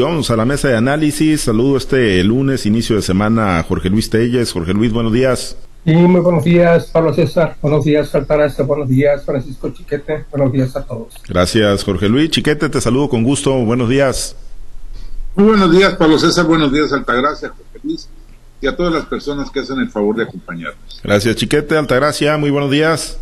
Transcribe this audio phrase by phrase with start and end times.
[0.00, 1.42] Vamos a la mesa de análisis.
[1.42, 4.50] Saludo este lunes, inicio de semana, a Jorge Luis Telles.
[4.50, 5.54] Jorge Luis, buenos días.
[5.84, 7.58] Y muy buenos días, Pablo César.
[7.60, 8.64] Buenos días, Altagracia.
[8.64, 10.24] Buenos días, Francisco Chiquete.
[10.30, 11.12] Buenos días a todos.
[11.28, 12.30] Gracias, Jorge Luis.
[12.30, 13.52] Chiquete, te saludo con gusto.
[13.66, 14.34] Buenos días.
[15.36, 16.46] Muy buenos días, Pablo César.
[16.46, 18.08] Buenos días, Altagracia, Jorge Luis.
[18.62, 21.02] Y a todas las personas que hacen el favor de acompañarnos.
[21.04, 21.76] Gracias, Chiquete.
[21.76, 23.18] Altagracia, muy buenos días.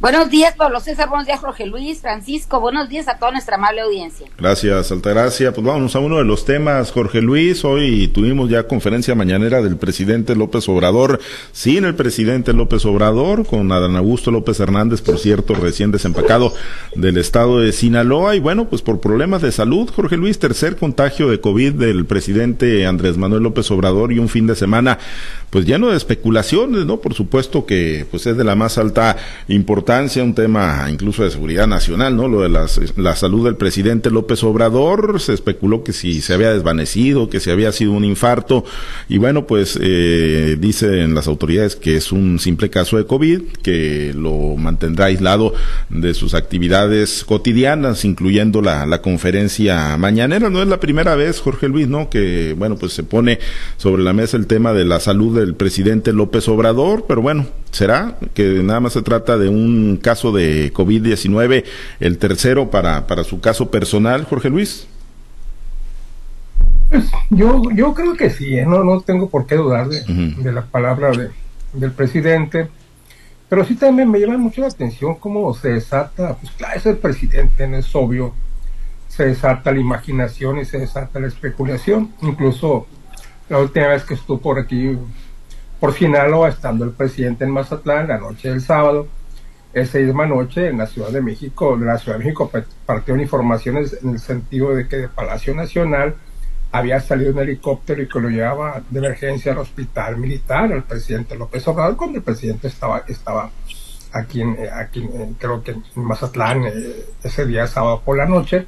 [0.00, 1.10] Buenos días, Pablo César.
[1.10, 2.58] Buenos días, Jorge Luis, Francisco.
[2.58, 4.26] Buenos días a toda nuestra amable audiencia.
[4.38, 5.52] Gracias, Altagracia.
[5.52, 7.66] Pues vamos a uno de los temas, Jorge Luis.
[7.66, 11.20] Hoy tuvimos ya conferencia mañanera del presidente López Obrador,
[11.52, 16.54] sin el presidente López Obrador, con Adán Augusto López Hernández, por cierto, recién desempacado
[16.94, 18.34] del estado de Sinaloa.
[18.36, 22.86] Y bueno, pues por problemas de salud, Jorge Luis, tercer contagio de COVID del presidente
[22.86, 24.98] Andrés Manuel López Obrador y un fin de semana,
[25.50, 27.02] pues lleno de especulaciones, ¿no?
[27.02, 31.66] Por supuesto que pues es de la más alta importancia un tema incluso de seguridad
[31.66, 32.28] nacional, ¿no?
[32.28, 37.28] Lo de la salud del presidente López Obrador, se especuló que si se había desvanecido,
[37.28, 38.64] que si había sido un infarto,
[39.08, 44.12] y bueno, pues eh, dicen las autoridades que es un simple caso de COVID, que
[44.14, 45.54] lo mantendrá aislado
[45.88, 50.50] de sus actividades cotidianas, incluyendo la, la conferencia mañanera.
[50.50, 52.08] No es la primera vez, Jorge Luis, ¿no?
[52.10, 53.40] Que, bueno, pues se pone
[53.76, 58.18] sobre la mesa el tema de la salud del presidente López Obrador, pero bueno, será
[58.34, 61.64] que nada más se trata de un caso de COVID-19,
[62.00, 64.86] el tercero para, para su caso personal, Jorge Luis.
[66.90, 68.66] Pues yo, yo creo que sí, ¿eh?
[68.66, 71.30] no, no tengo por qué dudar de, de la palabra de,
[71.72, 72.68] del presidente,
[73.48, 76.96] pero sí también me llama mucho la atención cómo se desata, pues claro, es el
[76.96, 78.34] presidente, no es obvio,
[79.08, 82.86] se desata la imaginación y se desata la especulación, incluso
[83.48, 84.96] la última vez que estuvo por aquí,
[85.78, 89.08] por Sinaloa, estando el presidente en Mazatlán, la noche del sábado,
[89.72, 92.50] esa misma noche en la Ciudad de México, de la Ciudad de México
[92.86, 96.16] partieron informaciones en el sentido de que de Palacio Nacional
[96.72, 101.36] había salido un helicóptero y que lo llevaba de emergencia al hospital militar al presidente
[101.36, 103.50] López Obrador cuando el presidente estaba estaba
[104.12, 108.66] aquí en, aquí creo que en Mazatlán eh, ese día sábado por la noche.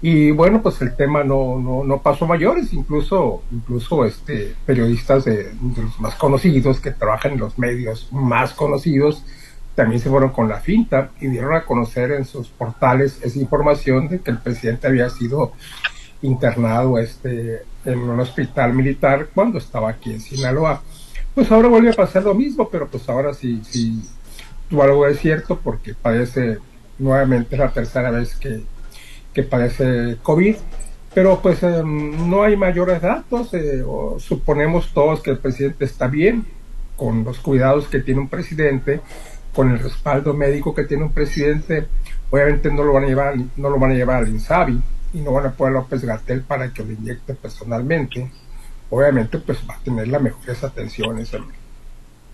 [0.00, 2.72] Y bueno pues el tema no, no, no pasó mayores.
[2.72, 9.24] Incluso incluso este periodistas de los más conocidos que trabajan en los medios más conocidos
[9.78, 14.08] también se fueron con la finta y dieron a conocer en sus portales esa información
[14.08, 15.52] de que el presidente había sido
[16.20, 20.82] internado este, en un hospital militar cuando estaba aquí en Sinaloa.
[21.32, 24.02] Pues ahora vuelve a pasar lo mismo, pero pues ahora sí, sí
[24.68, 26.58] tuvo algo de cierto porque padece
[26.98, 28.62] nuevamente la tercera vez que,
[29.32, 30.56] que padece COVID.
[31.14, 33.84] Pero pues eh, no hay mayores datos, eh,
[34.18, 36.44] suponemos todos que el presidente está bien,
[36.96, 39.00] con los cuidados que tiene un presidente,
[39.58, 41.88] con el respaldo médico que tiene un presidente,
[42.30, 44.80] obviamente no lo van a llevar, no lo van a llevar al INSABI
[45.14, 48.30] y no van a poner a López Gatel para que lo inyecte personalmente.
[48.88, 51.32] Obviamente, pues va a tener las mejores atenciones,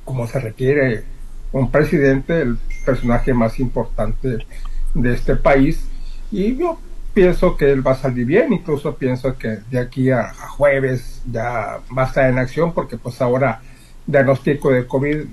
[0.04, 1.04] como se requiere
[1.50, 4.44] un presidente, el personaje más importante
[4.92, 5.82] de este país.
[6.30, 6.78] Y yo
[7.14, 11.22] pienso que él va a salir bien, incluso pienso que de aquí a, a jueves
[11.32, 13.62] ya va a estar en acción, porque pues ahora
[14.06, 15.24] diagnóstico de COVID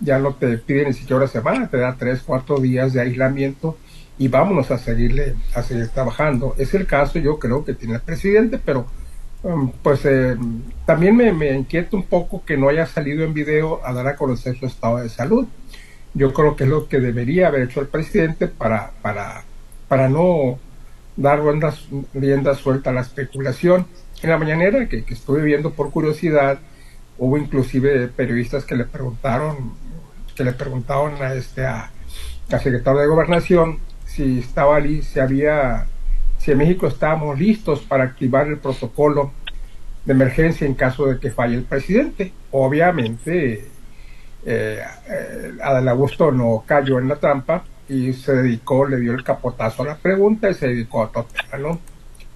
[0.00, 3.76] ya no te pide ni siquiera una semana, te da tres, cuatro días de aislamiento
[4.18, 6.54] y vámonos a seguirle, a seguir trabajando.
[6.58, 8.86] Es el caso, yo creo que tiene el presidente, pero
[9.42, 10.36] um, pues eh,
[10.84, 14.16] también me, me, inquieta un poco que no haya salido en video a dar a
[14.16, 15.46] conocer su estado de salud.
[16.14, 19.44] Yo creo que es lo que debería haber hecho el presidente para, para,
[19.88, 20.58] para no
[21.16, 23.86] dar riendas, riendas suelta a la especulación.
[24.22, 26.58] En la mañanera que, que estuve viendo por curiosidad,
[27.18, 29.72] hubo inclusive periodistas que le preguntaron
[30.34, 31.90] que le preguntaron a este a,
[32.48, 35.86] secretario de gobernación si estaba si había
[36.38, 39.32] si en México estábamos listos para activar el protocolo
[40.04, 42.32] de emergencia en caso de que falle el presidente.
[42.52, 43.68] Obviamente,
[44.46, 49.82] eh, eh, Augusto no cayó en la trampa y se dedicó, le dio el capotazo
[49.82, 51.26] a la pregunta y se dedicó a todo,
[51.58, 51.78] ¿no?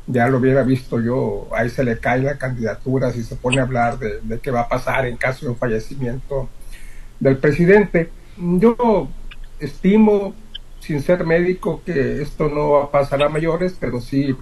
[0.06, 3.62] Ya lo hubiera visto yo, ahí se le cae la candidatura si se pone a
[3.62, 6.48] hablar de, qué va a pasar en caso de un fallecimiento
[7.20, 8.10] del presidente.
[8.36, 9.08] Yo
[9.60, 10.34] estimo,
[10.80, 14.36] sin ser médico, que esto no va a pasar a mayores, pero sí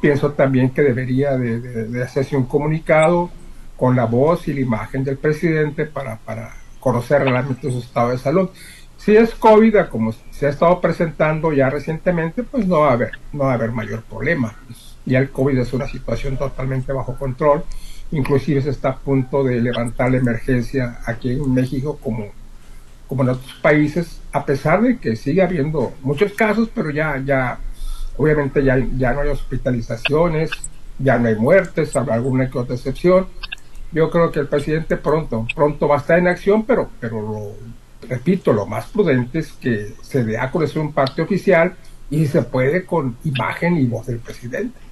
[0.00, 3.30] pienso también que debería de, hacerse un comunicado
[3.76, 8.18] con la voz y la imagen del presidente para, para conocer realmente su estado de
[8.18, 8.50] salud.
[8.96, 13.12] Si es COVID, como se ha estado presentando ya recientemente, pues no va a haber,
[13.32, 14.56] no va a haber mayor problema.
[15.08, 17.64] Ya el COVID es una situación totalmente bajo control
[18.10, 22.26] inclusive se está a punto de levantar la emergencia aquí en México como,
[23.06, 27.58] como en otros países, a pesar de que sigue habiendo muchos casos, pero ya, ya,
[28.16, 30.50] obviamente ya, ya no hay hospitalizaciones,
[30.98, 33.26] ya no hay muertes, habrá alguna que otra excepción.
[33.92, 38.08] Yo creo que el presidente pronto, pronto va a estar en acción, pero, pero lo,
[38.08, 41.74] repito, lo más prudente es que se dé a conocer un parte oficial
[42.10, 44.87] y se puede con imagen y voz del presidente.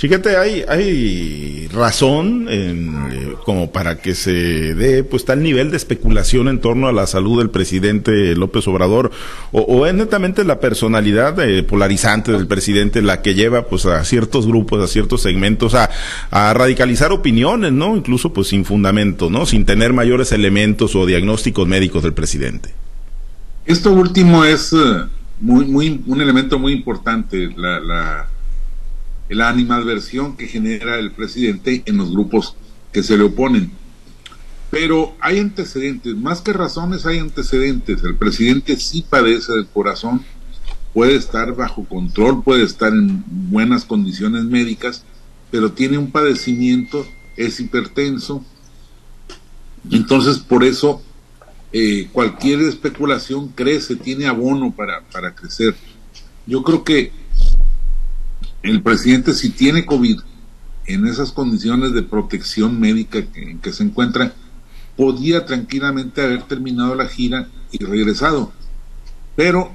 [0.00, 4.32] Fíjate, hay, hay razón en, eh, como para que se
[4.74, 9.10] dé pues tal nivel de especulación en torno a la salud del presidente López Obrador
[9.52, 14.46] o, es netamente la personalidad eh, polarizante del presidente la que lleva pues a ciertos
[14.46, 15.90] grupos, a ciertos segmentos a,
[16.30, 17.94] a radicalizar opiniones, ¿no?
[17.94, 19.44] Incluso pues sin fundamento, ¿no?
[19.44, 22.70] Sin tener mayores elementos o diagnósticos médicos del presidente.
[23.66, 24.76] Esto último es eh,
[25.40, 28.28] muy, muy, un elemento muy importante, la
[29.30, 32.56] la animadversión que genera el presidente en los grupos
[32.92, 33.70] que se le oponen.
[34.70, 38.02] Pero hay antecedentes, más que razones hay antecedentes.
[38.02, 40.24] El presidente sí padece del corazón,
[40.92, 45.04] puede estar bajo control, puede estar en buenas condiciones médicas,
[45.50, 47.06] pero tiene un padecimiento,
[47.36, 48.44] es hipertenso.
[49.90, 51.02] Entonces, por eso,
[51.72, 55.76] eh, cualquier especulación crece, tiene abono para, para crecer.
[56.46, 57.12] Yo creo que
[58.62, 60.20] el presidente si tiene COVID
[60.86, 64.34] en esas condiciones de protección médica en que se encuentra,
[64.96, 68.52] podía tranquilamente haber terminado la gira y regresado.
[69.36, 69.70] Pero,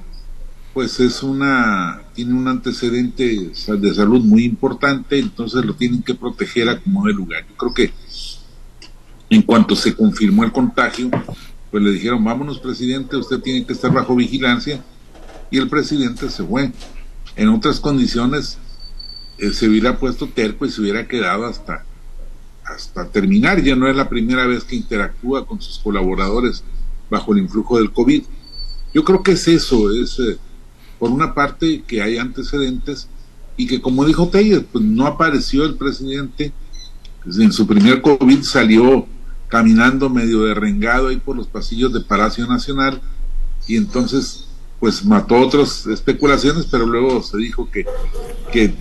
[0.74, 6.70] pues es una, tiene un antecedente de salud muy importante, entonces lo tienen que proteger
[6.70, 7.46] a como de lugar.
[7.50, 7.94] Yo creo que
[9.30, 11.10] en cuanto se confirmó el contagio,
[11.72, 14.84] pues le dijeron, vámonos presidente, usted tiene que estar bajo vigilancia,
[15.50, 16.72] y el presidente se fue.
[17.36, 18.58] En otras condiciones,
[19.38, 21.86] eh, se hubiera puesto terco y se hubiera quedado hasta,
[22.64, 23.62] hasta terminar.
[23.62, 26.64] Ya no es la primera vez que interactúa con sus colaboradores
[27.10, 28.24] bajo el influjo del COVID.
[28.94, 30.38] Yo creo que es eso, es eh,
[31.00, 33.10] por una parte que hay antecedentes
[33.58, 36.54] y que como dijo Telles, pues no apareció el presidente,
[37.24, 39.06] pues, en su primer COVID salió
[39.48, 43.02] caminando medio derrengado ahí por los pasillos de Palacio Nacional
[43.68, 44.48] y entonces
[44.80, 47.86] pues mató otras especulaciones, pero luego se dijo que,
[48.52, 48.76] que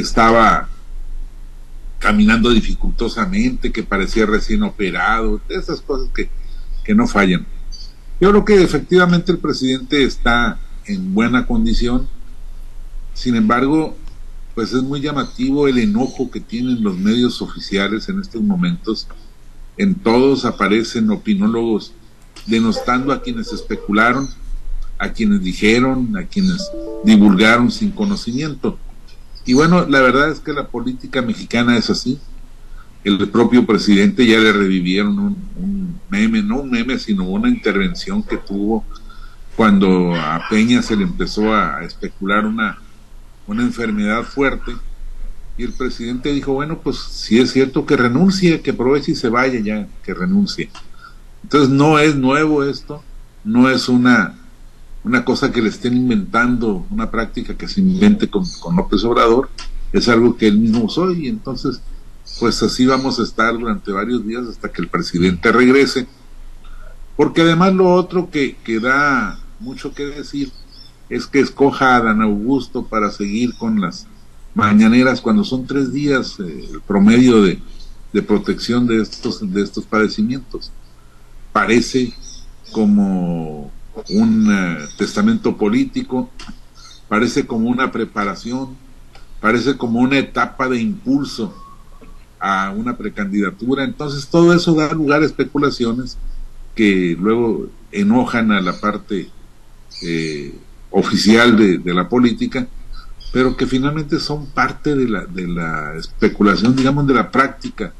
[0.00, 0.68] estaba
[1.98, 6.28] caminando dificultosamente, que parecía recién operado, esas cosas que,
[6.84, 7.46] que no fallan.
[8.20, 12.08] Yo creo que efectivamente el presidente está en buena condición,
[13.14, 13.96] sin embargo,
[14.54, 19.06] pues es muy llamativo el enojo que tienen los medios oficiales en estos momentos.
[19.76, 21.92] En todos aparecen opinólogos
[22.46, 24.28] denostando a quienes especularon,
[24.98, 26.70] a quienes dijeron, a quienes
[27.04, 28.78] divulgaron sin conocimiento.
[29.44, 32.20] Y bueno, la verdad es que la política mexicana es así.
[33.04, 38.36] El propio presidente ya le revivieron un, meme, no un meme, sino una intervención que
[38.36, 38.84] tuvo
[39.56, 42.78] cuando a Peña se le empezó a, especular una,
[43.46, 44.72] una enfermedad fuerte.
[45.58, 49.28] Y el presidente dijo, bueno, pues si es cierto que renuncie, que aproveche y se
[49.28, 50.70] vaya ya, que renuncie.
[51.42, 53.02] Entonces no es nuevo esto,
[53.44, 54.36] no es una
[55.04, 59.48] una cosa que le estén inventando, una práctica que se invente con, con López Obrador,
[59.92, 61.80] es algo que él mismo usó y entonces
[62.38, 66.06] pues así vamos a estar durante varios días hasta que el presidente regrese.
[67.16, 70.50] Porque además lo otro que, que da mucho que decir
[71.08, 74.06] es que escoja a Dan Augusto para seguir con las
[74.54, 77.60] mañaneras cuando son tres días eh, el promedio de,
[78.12, 80.72] de protección de estos, de estos padecimientos.
[81.52, 82.14] Parece
[82.72, 83.70] como
[84.10, 86.30] un eh, testamento político,
[87.08, 88.76] parece como una preparación,
[89.40, 91.54] parece como una etapa de impulso
[92.40, 93.84] a una precandidatura.
[93.84, 96.18] Entonces todo eso da lugar a especulaciones
[96.74, 99.28] que luego enojan a la parte
[100.02, 100.54] eh,
[100.90, 102.66] oficial de, de, la política,
[103.32, 107.92] pero que finalmente son parte de la, de la especulación, digamos, de la práctica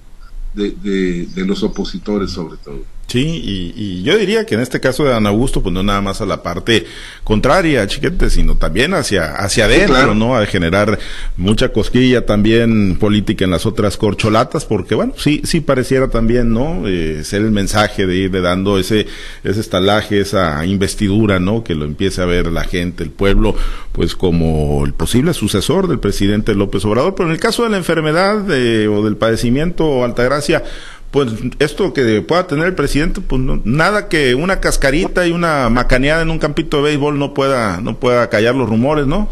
[0.54, 2.82] de, de, de los opositores sobre todo.
[3.12, 6.22] Sí, y, yo diría que en este caso de Dan Augusto, pues no nada más
[6.22, 6.86] a la parte
[7.24, 10.34] contraria, chiquete, sino también hacia, hacia adentro, ¿no?
[10.34, 10.98] A generar
[11.36, 16.88] mucha cosquilla también política en las otras corcholatas, porque bueno, sí, sí pareciera también, ¿no?
[16.88, 19.06] Eh, ser el mensaje de ir dando ese,
[19.44, 21.62] ese estalaje, esa investidura, ¿no?
[21.62, 23.54] Que lo empiece a ver la gente, el pueblo,
[23.92, 27.14] pues como el posible sucesor del presidente López Obrador.
[27.14, 30.64] Pero en el caso de la enfermedad eh, o del padecimiento, Altagracia,
[31.12, 31.28] pues
[31.58, 36.30] esto que pueda tener el presidente, pues nada que una cascarita y una macaneada en
[36.30, 39.28] un campito de béisbol no pueda, no pueda callar los rumores, ¿no?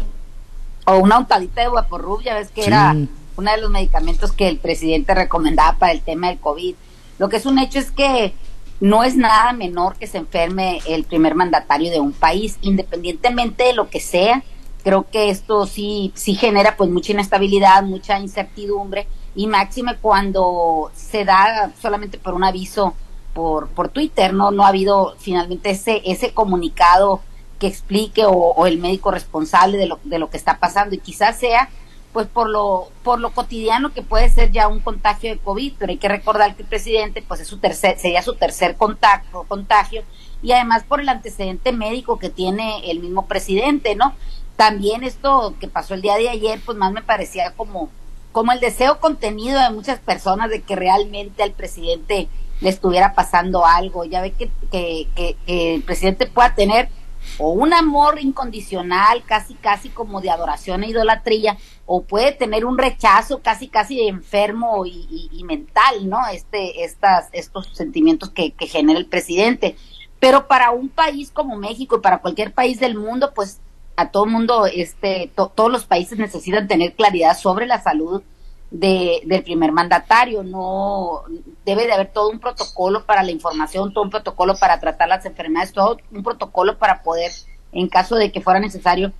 [0.85, 2.95] O una untadita de guaporrubia, ves que era
[3.35, 6.75] uno de los medicamentos que el presidente recomendaba para el tema del COVID.
[7.17, 8.35] Lo que es un hecho es que
[8.79, 13.73] no es nada menor que se enferme el primer mandatario de un país, independientemente de
[13.73, 14.43] lo que sea,
[14.83, 21.25] creo que esto sí, sí genera pues mucha inestabilidad, mucha incertidumbre y máxime cuando se
[21.25, 22.93] da solamente por un aviso
[23.33, 24.51] por, por Twitter, ¿no?
[24.51, 27.21] No ha habido finalmente ese, ese comunicado
[27.59, 31.39] que explique o, el médico responsable de lo, de lo que está pasando y quizás
[31.39, 31.69] sea
[32.11, 35.91] pues por lo por lo cotidiano que puede ser ya un contagio de COVID, pero
[35.91, 40.03] hay que recordar que el presidente pues es su tercer sería su tercer contacto contagio
[40.41, 44.13] y además por el antecedente médico que tiene el mismo presidente, ¿no?
[44.57, 47.89] También esto que pasó el día de ayer pues más me parecía como
[48.31, 52.29] como el deseo contenido de muchas personas de que realmente al presidente
[52.61, 54.05] le estuviera pasando algo.
[54.05, 56.89] Ya ve que, que, el presidente pueda tener
[57.37, 62.77] o un amor incondicional, casi, casi como de adoración e idolatría, o puede tener un
[62.77, 66.19] rechazo casi, casi enfermo y, y, mental, ¿no?
[66.31, 69.75] Este, estas, estos sentimientos que, que genera el presidente.
[70.19, 73.59] Pero para un país como México y para cualquier país del mundo, pues
[73.95, 78.23] a todo mundo, este, todos los países necesitan tener claridad sobre la salud
[78.71, 80.43] de, del primer mandatario.
[80.43, 81.23] No
[81.65, 85.25] debe de haber todo un protocolo para la información, todo un protocolo para tratar las
[85.25, 87.31] enfermedades, todo un protocolo para poder,
[87.71, 89.11] en caso de que fuera necesario,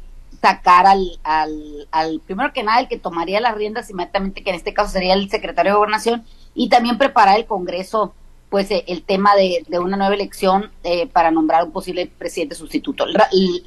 [0.41, 4.55] sacar al, al, al primero que nada el que tomaría las riendas inmediatamente, que en
[4.55, 6.25] este caso sería el secretario de gobernación,
[6.55, 8.13] y también preparar el Congreso
[8.51, 12.53] pues eh, el tema de, de, una nueva elección eh, para nombrar un posible presidente
[12.53, 13.05] sustituto.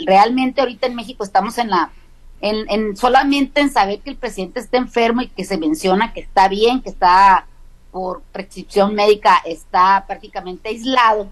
[0.06, 1.90] Realmente ahorita en México estamos en la
[2.42, 6.20] en, en, solamente en saber que el presidente está enfermo y que se menciona que
[6.20, 7.46] está bien, que está
[7.92, 11.30] por prescripción médica, está prácticamente aislado.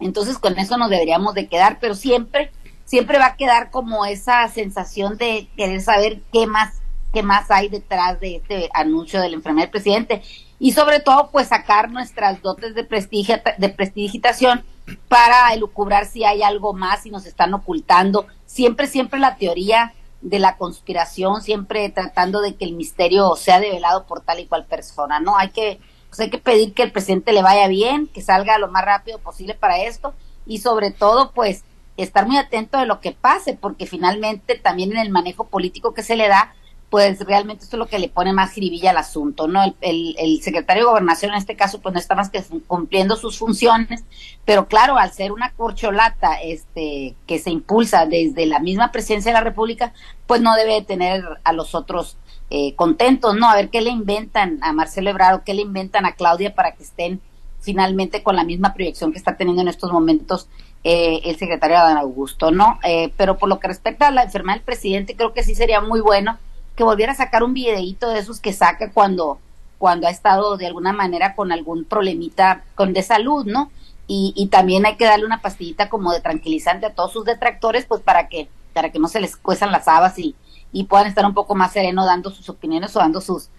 [0.00, 2.50] Entonces con eso nos deberíamos de quedar, pero siempre,
[2.86, 6.80] siempre va a quedar como esa sensación de querer saber qué más,
[7.12, 10.22] qué más hay detrás de este anuncio de la enfermedad del presidente.
[10.60, 14.62] Y sobre todo, pues sacar nuestras dotes de prestigio, de prestigitación
[15.08, 18.26] para elucubrar si hay algo más, si nos están ocultando.
[18.44, 24.04] Siempre, siempre la teoría de la conspiración, siempre tratando de que el misterio sea develado
[24.04, 25.36] por tal y cual persona, ¿no?
[25.38, 28.68] Hay que, pues hay que pedir que el presidente le vaya bien, que salga lo
[28.68, 30.12] más rápido posible para esto
[30.46, 31.64] y sobre todo, pues,
[31.96, 36.02] estar muy atento de lo que pase, porque finalmente también en el manejo político que
[36.02, 36.54] se le da,
[36.90, 39.62] pues realmente esto es lo que le pone más jiribilla al asunto, ¿no?
[39.80, 43.38] El, el, secretario de Gobernación en este caso, pues no está más que cumpliendo sus
[43.38, 44.04] funciones,
[44.44, 49.38] pero claro, al ser una corcholata este, que se impulsa desde la misma presidencia de
[49.38, 49.92] la República,
[50.26, 52.16] pues no debe tener a los otros
[52.50, 53.48] eh, contentos, ¿no?
[53.48, 56.82] A ver qué le inventan a Marcelo Ebrard, qué le inventan a Claudia para que
[56.82, 57.20] estén
[57.60, 60.48] finalmente con la misma proyección que está teniendo en estos momentos
[60.82, 62.80] eh, el secretario Adán Augusto, ¿no?
[62.82, 65.80] Eh, pero por lo que respecta a la enfermedad del presidente, creo que sí sería
[65.80, 66.38] muy bueno
[66.80, 69.38] que volviera a sacar un videíto de esos que saca cuando,
[69.76, 73.70] cuando ha estado de alguna manera con algún problemita con de salud, ¿no?
[74.06, 78.00] Y, también hay que darle una pastillita como de tranquilizante a todos sus detractores, pues
[78.00, 80.34] para que, para que no se les cuezan las habas y,
[80.72, 83.50] y puedan estar un poco más serenos dando sus opiniones o dando sus,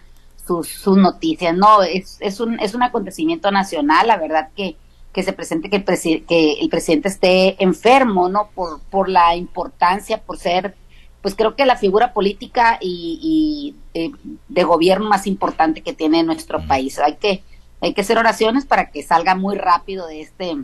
[0.44, 1.56] sus, sus noticias.
[1.56, 4.76] No, es, es, un, es un acontecimiento nacional, la verdad que,
[5.12, 5.84] que se presente que el,
[6.26, 8.48] que el presidente esté enfermo, ¿no?
[8.52, 10.74] Por, por la importancia, por ser
[11.22, 14.10] pues creo que la figura política y, eh,
[14.48, 16.98] de gobierno más importante que tiene nuestro país.
[16.98, 17.42] Hay que,
[17.80, 20.56] hay que hacer oraciones para que salga muy rápido de este,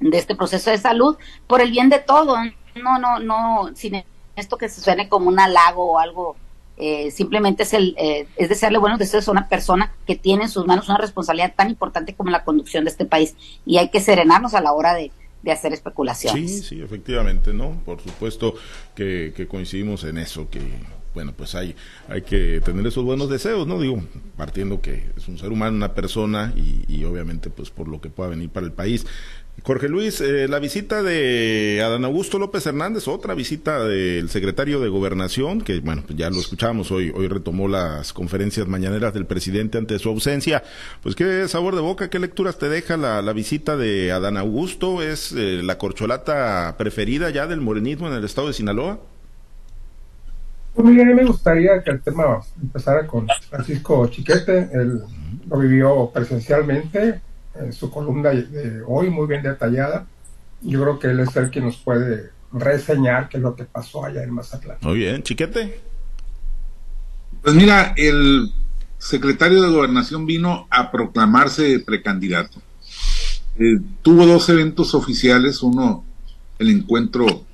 [0.00, 1.16] de este proceso de salud
[1.46, 2.36] por el bien de todo.
[2.74, 4.02] No, no, no, sin
[4.34, 6.36] esto que se suene como un halago o algo,
[6.78, 10.50] eh, simplemente es el, eh, es desearle buenos deseos a una persona que tiene en
[10.50, 14.00] sus manos una responsabilidad tan importante como la conducción de este país y hay que
[14.00, 15.10] serenarnos a la hora de,
[15.42, 16.50] de hacer especulaciones.
[16.50, 17.80] Sí, sí, efectivamente, ¿no?
[17.84, 18.54] Por supuesto
[18.94, 20.60] que, que coincidimos en eso, que
[21.14, 21.74] bueno, pues hay,
[22.08, 23.80] hay que tener esos buenos deseos, ¿no?
[23.80, 24.02] Digo,
[24.36, 28.10] partiendo que es un ser humano, una persona y, y obviamente pues por lo que
[28.10, 29.06] pueda venir para el país.
[29.62, 34.88] Jorge Luis, eh, la visita de Adán Augusto López Hernández, otra visita del secretario de
[34.88, 39.78] Gobernación, que bueno, pues ya lo escuchamos hoy, hoy retomó las conferencias mañaneras del presidente
[39.78, 40.62] ante su ausencia.
[41.02, 45.32] Pues qué sabor de boca, qué lecturas te deja la, visita de Adán Augusto, es
[45.32, 49.00] eh, la corcholata preferida ya del morenismo en el estado de Sinaloa.
[50.74, 55.00] Pues mira, me gustaría que el tema empezara con Francisco Chiquete, él
[55.48, 57.20] lo vivió presencialmente,
[57.60, 60.06] en su columna de hoy, muy bien detallada.
[60.62, 64.04] Yo creo que él es el que nos puede reseñar qué es lo que pasó
[64.04, 64.78] allá en Mazatlán.
[64.80, 65.80] Muy bien, chiquete.
[67.42, 68.52] Pues mira, el
[68.98, 72.60] secretario de Gobernación vino a proclamarse precandidato.
[73.58, 76.04] Eh, tuvo dos eventos oficiales, uno
[76.58, 77.44] el encuentro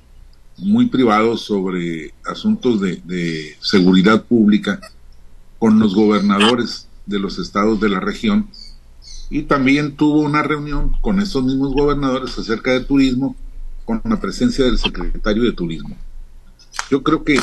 [0.57, 4.79] muy privado sobre asuntos de, de seguridad pública
[5.59, 8.49] con los gobernadores de los estados de la región
[9.29, 13.35] y también tuvo una reunión con esos mismos gobernadores acerca de turismo
[13.85, 15.97] con la presencia del secretario de turismo.
[16.89, 17.41] Yo creo que eh,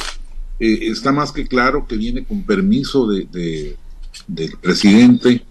[0.58, 3.76] está más que claro que viene con permiso de,
[4.26, 5.44] del presidente,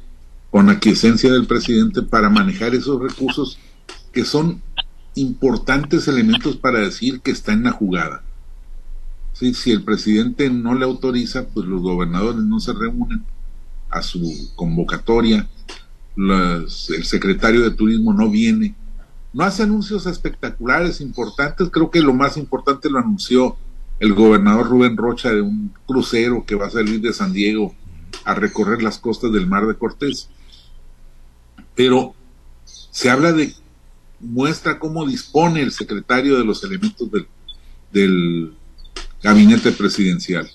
[0.51, 3.59] con aquiescencia del presidente para manejar esos recursos
[4.11, 4.61] que son
[5.15, 8.23] importantes elementos para decir que está en la jugada.
[9.33, 13.23] si el presidente no le autoriza, pues los gobernadores no se reúnen
[13.89, 15.47] a su convocatoria,
[16.19, 18.75] el secretario de turismo no viene,
[19.31, 23.57] no hace anuncios espectaculares, importantes, creo que lo más importante lo anunció
[23.99, 27.75] el gobernador Rubén Rocha de un crucero que va a salir de San Diego
[28.23, 30.29] a recorrer las costas del Mar de Cortés.
[31.75, 32.15] Pero
[32.65, 33.53] se habla de,
[34.19, 37.09] muestra cómo dispone el secretario de los elementos
[37.91, 38.53] del,
[39.21, 40.49] gabinete presidencial.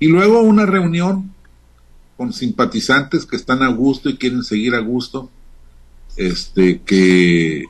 [0.00, 1.32] Y luego una reunión
[2.20, 5.30] con simpatizantes que están a gusto y quieren seguir a gusto,
[6.18, 7.64] este, que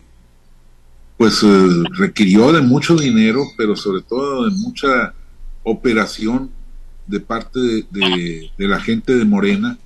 [1.16, 5.14] pues eh, requirió de mucho dinero, pero sobre todo de mucha
[5.62, 6.50] operación
[7.06, 9.78] de parte de, la gente de Morena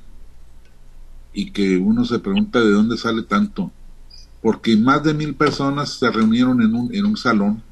[1.35, 3.71] y que uno se pregunta de dónde sale tanto,
[4.41, 7.63] porque más de mil personas se reunieron en un, en un salón,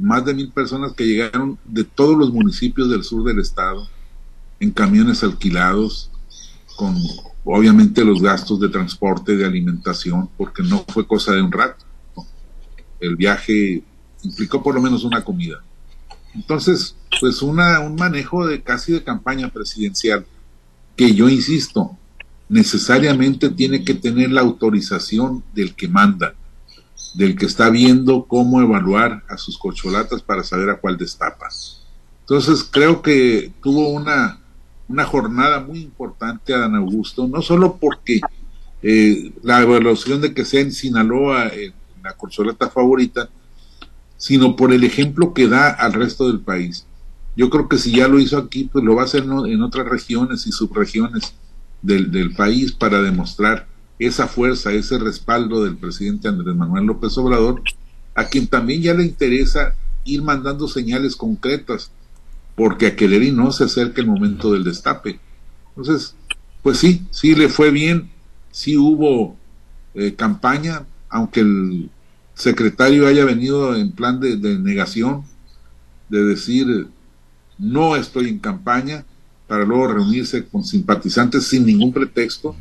[0.00, 3.88] más de mil personas que llegaron de todos los municipios del sur del estado,
[4.60, 6.10] en camiones alquilados,
[6.76, 6.96] con
[7.44, 11.84] obviamente los gastos de transporte, de alimentación, porque no fue cosa de un rato
[13.06, 13.82] el viaje
[14.22, 15.62] implicó por lo menos una comida.
[16.34, 20.26] Entonces, pues una, un manejo de casi de campaña presidencial,
[20.96, 21.96] que yo insisto,
[22.48, 26.34] necesariamente tiene que tener la autorización del que manda,
[27.14, 31.48] del que está viendo cómo evaluar a sus cocholatas para saber a cuál destapa.
[32.20, 34.40] Entonces, creo que tuvo una,
[34.88, 38.20] una jornada muy importante Adán Augusto, no solo porque
[38.82, 41.50] eh, la evaluación de que sea en Sinaloa,
[42.02, 43.28] la corcholata favorita,
[44.16, 46.86] sino por el ejemplo que da al resto del país.
[47.36, 49.86] Yo creo que si ya lo hizo aquí, pues lo va a hacer en otras
[49.86, 51.34] regiones y subregiones
[51.82, 53.66] del, del país para demostrar
[53.98, 57.62] esa fuerza, ese respaldo del presidente Andrés Manuel López Obrador,
[58.14, 61.90] a quien también ya le interesa ir mandando señales concretas,
[62.56, 65.18] porque a Keleri no se acerca el momento del destape.
[65.70, 66.14] Entonces,
[66.62, 68.10] pues sí, sí le fue bien,
[68.50, 69.36] sí hubo
[69.94, 71.90] eh, campaña, aunque el
[72.34, 75.24] secretario haya venido en plan de, negación,
[76.08, 76.88] de decir
[77.58, 79.04] no estoy en campaña,
[79.46, 82.56] para luego reunirse con simpatizantes sin ningún pretexto,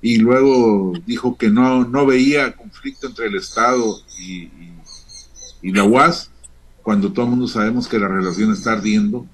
[0.00, 4.50] y luego dijo que no, no veía conflicto entre el Estado y,
[5.62, 6.31] y la UAS,
[6.82, 9.26] cuando todo el mundo sabemos que la relación está ardiendo,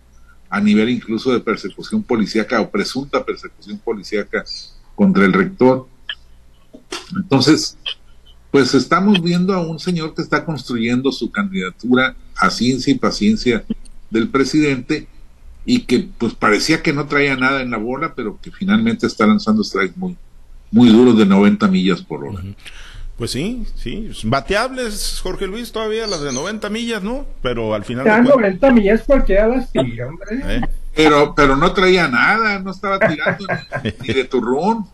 [0.50, 4.44] a nivel incluso de persecución policíaca o presunta persecución policíaca
[4.94, 5.87] contra el rector.
[7.14, 7.76] Entonces,
[8.50, 13.64] pues estamos viendo a un señor que está construyendo su candidatura a ciencia y paciencia
[14.11, 15.06] del presidente
[15.66, 19.26] y que pues parecía que no traía nada en la bola, pero que finalmente está
[19.26, 20.16] lanzando strikes muy,
[20.70, 22.42] muy duros de 90 millas por hora.
[23.18, 27.26] Pues sí, sí, bateables, Jorge Luis, todavía las de 90 millas, ¿no?
[27.42, 28.04] Pero al final...
[28.07, 30.28] Ya 90 millas cualquiera las tira, hombre.
[30.44, 30.61] ¿Eh?
[30.94, 33.44] Pero, pero no traía nada, no estaba tirando
[33.83, 34.87] ni, ni de turrón.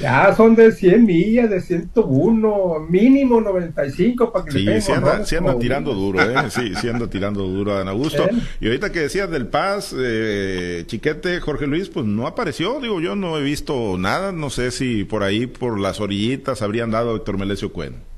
[0.00, 5.24] Ya son de 100 millas, de 101, mínimo 95 para que sí, le Sí, anda,
[5.24, 6.50] sí anda tirando duro, ¿eh?
[6.50, 8.24] Sí, sí anda tirando duro a Augusto.
[8.24, 8.30] ¿Eh?
[8.60, 13.14] Y ahorita que decías del Paz, eh, Chiquete, Jorge Luis, pues no apareció, digo, yo
[13.16, 17.16] no he visto nada, no sé si por ahí, por las orillitas, habrían dado a
[17.16, 18.09] Héctor Melesio Cuen.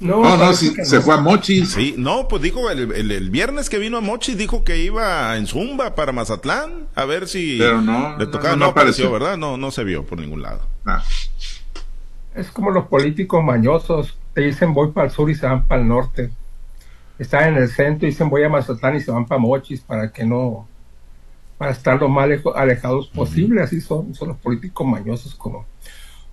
[0.00, 1.72] No, no, se fue a Mochis.
[1.72, 5.48] Sí, no, pues dijo el, el, viernes que vino a Mochis, dijo que iba en
[5.48, 8.54] Zumba para Mazatlán, a ver si Pero no, le tocaba.
[8.54, 9.36] No, apareció, ¿verdad?
[9.36, 10.60] No, no se vio por ningún lado.
[10.86, 11.02] Ah.
[12.36, 15.80] Es como los políticos mañosos, te dicen voy para el sur y se van para
[15.80, 16.30] el norte.
[17.18, 20.12] Están en el centro y dicen voy a Mazatlán y se van para Mochis para
[20.12, 20.68] que no,
[21.56, 23.62] para estar lo más alejados posible.
[23.62, 25.66] Así son, son los políticos mañosos como,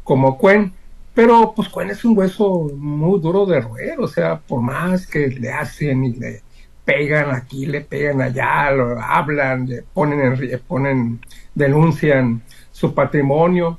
[0.03, 0.71] como Cuen
[1.15, 5.29] pero pues Cuen es un hueso muy duro de roer, o sea, por más que
[5.29, 6.41] le hacen y le
[6.83, 11.19] pegan aquí, le pegan allá, lo hablan, le ponen, en, ponen,
[11.55, 13.77] denuncian su patrimonio.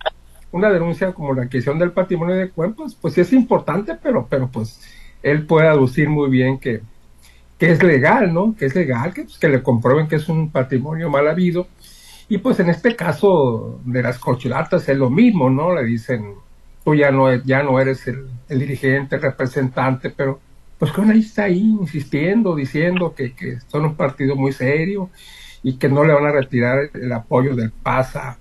[0.50, 4.26] Una denuncia como la adquisición del patrimonio de Cuen, pues, pues sí es importante, pero,
[4.28, 4.80] pero pues
[5.22, 6.80] él puede aducir muy bien que,
[7.58, 8.54] que es legal, ¿no?
[8.56, 11.66] Que es legal, que, pues, que le comprueben que es un patrimonio mal habido.
[12.28, 15.74] Y pues en este caso de las corcholatas es lo mismo, ¿no?
[15.74, 16.34] Le dicen,
[16.86, 20.38] tú ya no, ya no eres el, dirigente, el representante, pero
[20.78, 25.10] pues con ahí está ahí insistiendo, diciendo que, que, son un partido muy serio
[25.64, 28.38] y que no le van a retirar el apoyo del PAS a,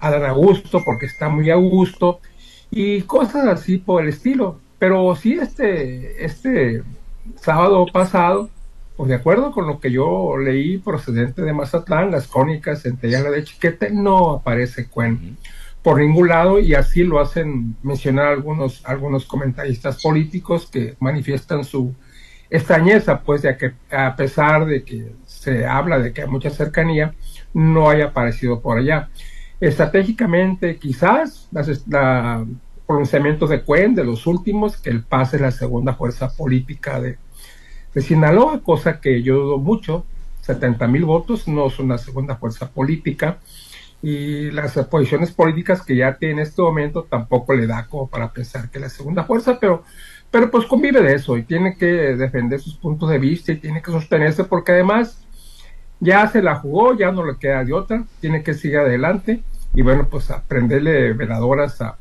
[0.00, 2.20] Dan Augusto porque está muy a gusto
[2.70, 4.60] y cosas así por el estilo.
[4.78, 6.82] Pero sí, este, este
[7.40, 8.50] sábado pasado,
[8.98, 13.30] pues de acuerdo con lo que yo leí procedente de Mazatlán, las crónicas en Tierra
[13.30, 15.38] de Chiquete, no aparece Cuen
[15.82, 21.94] por ningún lado y así lo hacen mencionar algunos, algunos comentaristas políticos que manifiestan su
[22.50, 27.14] extrañeza, pues de que a pesar de que se habla de que hay mucha cercanía,
[27.54, 29.08] no haya aparecido por allá.
[29.60, 31.84] Estratégicamente, quizás los
[32.86, 37.18] pronunciamientos de Cuen, de los últimos, que el pase es la segunda fuerza política de,
[37.94, 40.06] de Sinaloa, cosa que yo dudo mucho,
[40.42, 43.38] 70 mil votos no es una segunda fuerza política
[44.02, 48.32] y las posiciones políticas que ya tiene en este momento tampoco le da como para
[48.32, 49.82] pensar que la segunda fuerza, pero,
[50.30, 53.82] pero pues convive de eso y tiene que defender sus puntos de vista y tiene
[53.82, 55.24] que sostenerse porque además
[56.00, 59.42] ya se la jugó, ya no le queda de otra, tiene que seguir adelante
[59.74, 61.96] y bueno, pues aprenderle veladoras a,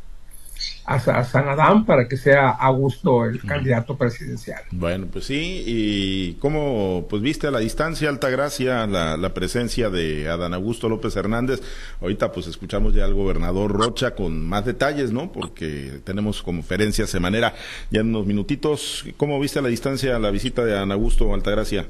[0.85, 4.61] a, San Adán para que sea a gusto el candidato presidencial.
[4.71, 10.29] Bueno, pues sí, y cómo pues viste a la distancia, Altagracia, la, la presencia de
[10.29, 11.61] Adán Augusto López Hernández.
[12.01, 15.31] Ahorita pues escuchamos ya al gobernador Rocha con más detalles, ¿no?
[15.31, 17.53] Porque tenemos conferencia semanera
[17.91, 19.05] ya en unos minutitos.
[19.17, 21.87] ¿Cómo viste a la distancia la visita de Adán Augusto Altagracia?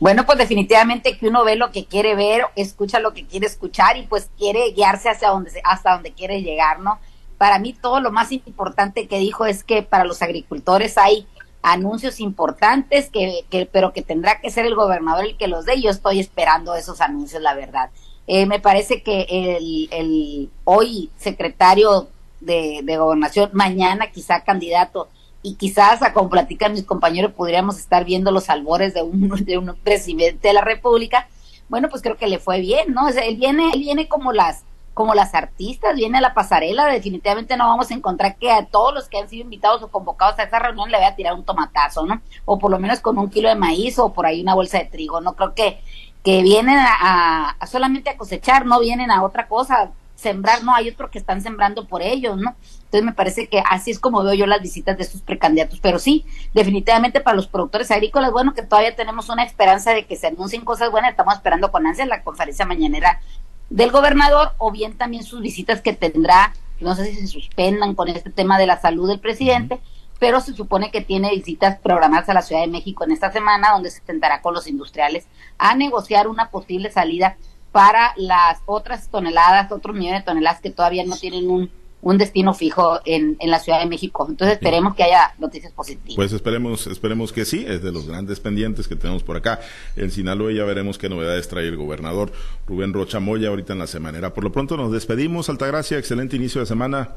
[0.00, 3.96] Bueno, pues definitivamente que uno ve lo que quiere ver, escucha lo que quiere escuchar
[3.96, 7.00] y pues quiere guiarse hacia donde, hasta donde quiere llegar, ¿no?
[7.38, 11.26] Para mí todo lo más importante que dijo es que para los agricultores hay
[11.62, 15.80] anuncios importantes, que, que, pero que tendrá que ser el gobernador el que los dé.
[15.80, 17.90] Yo estoy esperando esos anuncios, la verdad.
[18.26, 22.08] Eh, me parece que el, el hoy secretario
[22.40, 25.08] de, de, gobernación, mañana quizá candidato,
[25.42, 29.76] y quizás, como platican mis compañeros, podríamos estar viendo los albores de un, de un
[29.82, 31.28] presidente de la República.
[31.68, 33.08] Bueno, pues creo que le fue bien, ¿no?
[33.08, 34.64] él viene, él viene como las
[34.98, 38.92] como las artistas, viene a la pasarela, definitivamente no vamos a encontrar que a todos
[38.92, 41.44] los que han sido invitados o convocados a esa reunión le vaya a tirar un
[41.44, 42.20] tomatazo, ¿no?
[42.44, 44.86] O por lo menos con un kilo de maíz o por ahí una bolsa de
[44.86, 45.80] trigo, no creo que,
[46.24, 51.10] que vienen a, solamente a cosechar, no vienen a otra cosa, sembrar, no, hay otros
[51.10, 52.56] que están sembrando por ellos, ¿no?
[52.78, 56.00] Entonces me parece que así es como veo yo las visitas de estos precandidatos, pero
[56.00, 60.26] sí, definitivamente para los productores agrícolas, bueno, que todavía tenemos una esperanza de que se
[60.26, 63.20] anuncien cosas buenas, estamos esperando con ansia la conferencia mañanera
[63.70, 68.08] del gobernador o bien también sus visitas que tendrá, no sé si se suspendan con
[68.08, 69.80] este tema de la salud del presidente,
[70.18, 73.72] pero se supone que tiene visitas programadas a la Ciudad de México en esta semana
[73.72, 75.26] donde se tentará con los industriales
[75.58, 77.36] a negociar una posible salida
[77.72, 81.70] para las otras toneladas, otros millones de toneladas que todavía no tienen un
[82.00, 84.26] un destino fijo en, en la Ciudad de México.
[84.28, 86.14] Entonces esperemos que haya noticias positivas.
[86.16, 89.60] Pues esperemos, esperemos que sí, es de los grandes pendientes que tenemos por acá.
[89.96, 92.32] En Sinaloa ya veremos qué novedades trae el gobernador
[92.66, 94.32] Rubén Rocha Moya ahorita en la semanera.
[94.32, 97.10] Por lo pronto nos despedimos, Altagracia, excelente inicio de semana.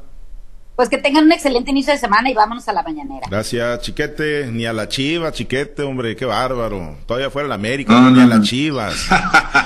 [0.74, 3.26] Pues que tengan un excelente inicio de semana y vámonos a la mañanera.
[3.30, 4.46] Gracias, Chiquete.
[4.50, 6.96] Ni a la Chiva, Chiquete, hombre, qué bárbaro.
[7.06, 9.06] Todavía fuera la América, ni a las Chivas.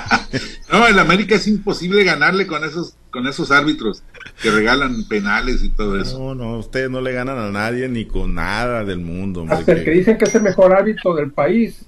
[0.71, 4.03] no, el América es imposible ganarle con esos, con esos árbitros
[4.43, 6.19] que regalan penales y todo eso.
[6.19, 9.43] No, no, ustedes no le ganan a nadie ni con nada del mundo.
[9.49, 11.83] Hasta el que dicen que es el mejor árbitro del país.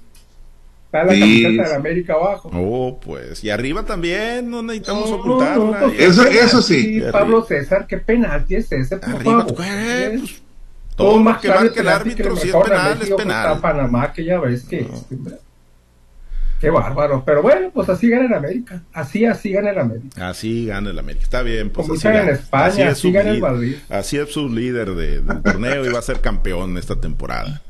[0.86, 2.50] Está la camiseta de América abajo.
[2.52, 3.44] Oh, pues.
[3.44, 5.78] Y arriba también, no necesitamos ocultarla.
[5.78, 7.00] Pues, eso, eso sí.
[7.12, 10.42] Pablo César, qué penalti es ese, por arriba, pues, pues,
[10.96, 13.60] todo más que marque el árbitro, si es penal, es penal.
[13.60, 14.84] Panamá, que ya ves que...
[16.60, 17.22] Qué bárbaro.
[17.24, 18.82] Pero bueno, pues así gana el América.
[18.92, 20.28] Así, así gana el América.
[20.28, 21.24] Así gana el América.
[21.24, 21.70] Está bien.
[21.70, 23.76] Pues Como así en España, así, así gana el Madrid.
[23.88, 27.62] Así es su líder de, del torneo y va a ser campeón esta temporada.